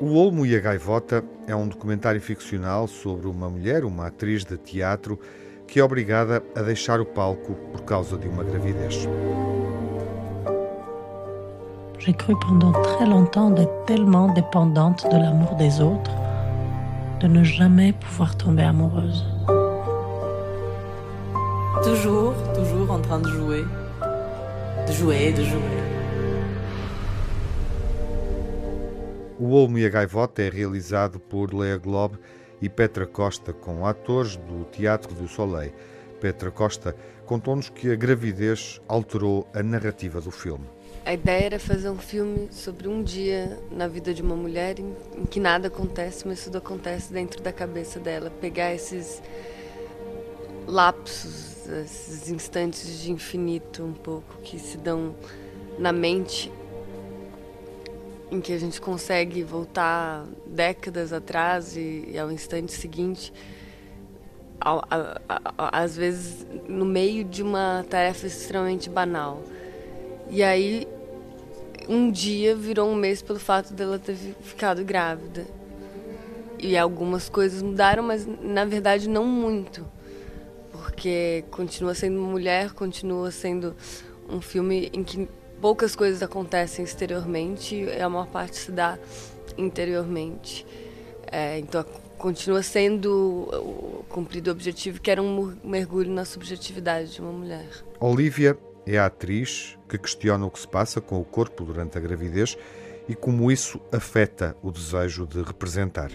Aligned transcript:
O 0.00 0.14
Olmo 0.14 0.46
e 0.46 0.56
a 0.56 0.60
Gaivota 0.60 1.24
é 1.46 1.54
um 1.54 1.68
documentário 1.68 2.20
ficcional 2.20 2.86
sobre 2.86 3.26
uma 3.26 3.50
mulher, 3.50 3.84
uma 3.84 4.06
atriz 4.06 4.44
de 4.44 4.56
teatro, 4.56 5.18
que 5.66 5.80
é 5.80 5.84
obrigada 5.84 6.42
a 6.54 6.62
deixar 6.62 7.00
o 7.00 7.04
palco 7.04 7.54
por 7.72 7.82
causa 7.82 8.16
de 8.16 8.26
uma 8.26 8.42
gravidez. 8.42 9.06
J'ai 12.08 12.14
cru 12.14 12.34
pendant 12.38 12.72
très 12.72 13.04
longtemps 13.04 13.50
d'être 13.50 13.84
tellement 13.84 14.32
dépendante 14.32 15.06
de 15.12 15.16
l'amour 15.18 15.56
des 15.56 15.82
autres, 15.82 16.10
de 17.20 17.26
ne 17.26 17.44
jamais 17.44 17.92
pouvoir 17.92 18.34
tomber 18.34 18.62
amoureuse. 18.62 19.26
Toujours, 21.84 22.32
toujours 22.54 22.90
en 22.90 23.00
train 23.02 23.18
de 23.18 23.28
jouer. 23.28 23.62
De 24.86 24.92
jouer, 24.94 25.32
de 25.32 25.44
jouer. 25.44 25.82
O 29.38 29.50
Olmo 29.50 29.76
e 29.76 29.84
a 29.84 29.90
Gaivota 29.90 30.40
é 30.40 30.48
realizado 30.48 31.20
por 31.20 31.52
Lea 31.52 31.76
Globe 31.76 32.16
e 32.62 32.70
Petra 32.70 33.04
Costa, 33.04 33.52
com 33.52 33.84
atores 33.84 34.36
do 34.36 34.64
Teatro 34.64 35.14
do 35.14 35.28
Soleil. 35.28 35.74
Petra 36.20 36.50
Costa 36.50 36.94
contou-nos 37.24 37.68
que 37.68 37.90
a 37.90 37.96
gravidez 37.96 38.80
alterou 38.88 39.46
a 39.54 39.62
narrativa 39.62 40.20
do 40.20 40.30
filme. 40.30 40.66
A 41.04 41.14
ideia 41.14 41.44
era 41.44 41.58
fazer 41.58 41.88
um 41.90 41.98
filme 41.98 42.48
sobre 42.50 42.88
um 42.88 43.02
dia 43.02 43.58
na 43.70 43.88
vida 43.88 44.12
de 44.12 44.20
uma 44.20 44.36
mulher 44.36 44.78
em, 44.78 44.94
em 45.16 45.24
que 45.24 45.40
nada 45.40 45.68
acontece, 45.68 46.26
mas 46.26 46.44
tudo 46.44 46.58
acontece 46.58 47.12
dentro 47.12 47.42
da 47.42 47.52
cabeça 47.52 47.98
dela. 47.98 48.30
Pegar 48.40 48.74
esses 48.74 49.22
lapsos, 50.66 51.66
esses 51.66 52.28
instantes 52.30 53.00
de 53.00 53.10
infinito 53.10 53.82
um 53.82 53.94
pouco 53.94 54.36
que 54.42 54.58
se 54.58 54.76
dão 54.76 55.14
na 55.78 55.92
mente 55.92 56.52
em 58.30 58.40
que 58.40 58.52
a 58.52 58.58
gente 58.58 58.80
consegue 58.80 59.42
voltar 59.42 60.26
décadas 60.46 61.12
atrás 61.12 61.76
e, 61.76 62.04
e 62.08 62.18
ao 62.18 62.30
instante 62.30 62.72
seguinte, 62.72 63.32
às 65.58 65.96
vezes 65.96 66.46
no 66.68 66.84
meio 66.84 67.24
de 67.24 67.42
uma 67.42 67.84
tarefa 67.88 68.26
extremamente 68.26 68.90
banal. 68.90 69.42
E 70.30 70.42
aí, 70.42 70.86
um 71.88 72.10
dia 72.10 72.54
virou 72.54 72.88
um 72.88 72.94
mês 72.94 73.22
pelo 73.22 73.38
fato 73.38 73.72
dela 73.72 73.98
ter 73.98 74.14
ficado 74.14 74.84
grávida. 74.84 75.46
E 76.58 76.76
algumas 76.76 77.28
coisas 77.28 77.62
mudaram, 77.62 78.02
mas 78.02 78.26
na 78.26 78.64
verdade 78.64 79.08
não 79.08 79.24
muito. 79.24 79.86
Porque 80.72 81.44
continua 81.50 81.94
sendo 81.94 82.18
uma 82.18 82.28
mulher, 82.28 82.72
continua 82.72 83.30
sendo 83.30 83.74
um 84.28 84.40
filme 84.40 84.90
em 84.92 85.02
que 85.02 85.28
poucas 85.60 85.96
coisas 85.96 86.22
acontecem 86.22 86.84
exteriormente 86.84 87.74
e 87.74 88.00
a 88.00 88.08
maior 88.08 88.26
parte 88.26 88.56
se 88.56 88.72
dá 88.72 88.98
interiormente. 89.56 90.66
É, 91.30 91.58
então 91.58 91.84
continua 92.18 92.62
sendo 92.62 94.04
cumprido 94.08 94.50
o 94.50 94.52
objetivo 94.52 95.00
que 95.00 95.10
era 95.10 95.22
um 95.22 95.56
mergulho 95.64 96.10
na 96.10 96.24
subjetividade 96.24 97.14
de 97.14 97.20
uma 97.20 97.32
mulher. 97.32 97.68
Olivia 98.00 98.58
é 98.86 98.98
a 98.98 99.06
atriz 99.06 99.78
que 99.88 99.96
questiona 99.96 100.44
o 100.44 100.50
que 100.50 100.58
se 100.58 100.68
passa 100.68 101.00
com 101.00 101.20
o 101.20 101.24
corpo 101.24 101.64
durante 101.64 101.96
a 101.96 102.00
gravidez 102.00 102.58
e 103.08 103.14
como 103.14 103.50
isso 103.50 103.80
afeta 103.92 104.56
o 104.62 104.70
desejo 104.70 105.26
de 105.26 105.40
representar. 105.42 106.10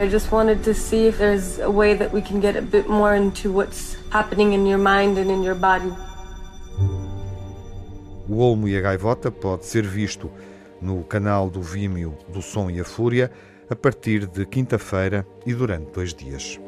I 0.00 0.08
just 0.08 0.32
wanted 0.32 0.62
to 0.64 0.72
see 0.72 1.08
if 1.08 1.18
there's 1.18 1.60
a 1.60 1.68
way 1.68 1.94
that 1.94 2.14
we 2.14 2.22
can 2.22 2.40
get 2.40 2.56
a 2.56 2.62
bit 2.62 2.88
more 2.88 3.14
into 3.14 3.52
what's 3.52 3.98
happening 4.10 4.54
in 4.54 4.66
your 4.66 4.78
mind 4.78 5.18
and 5.18 5.30
in 5.30 5.42
your 5.42 5.54
body. 5.54 5.92
O 8.26 8.36
Olmo 8.36 8.66
e 8.66 8.76
a 8.76 8.80
Gaivota 8.80 9.30
pode 9.30 9.66
ser 9.66 9.82
visto 9.82 10.30
no 10.80 11.02
canal 11.04 11.50
do 11.50 11.62
Vimeo 11.62 12.16
do 12.28 12.40
Som 12.42 12.70
e 12.70 12.80
a 12.80 12.84
Fúria 12.84 13.30
a 13.68 13.76
partir 13.76 14.26
de 14.26 14.44
quinta-feira 14.46 15.26
e 15.46 15.54
durante 15.54 15.92
dois 15.92 16.12
dias. 16.12 16.58